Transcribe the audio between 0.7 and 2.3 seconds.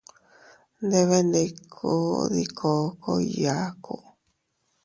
Nndebenndikun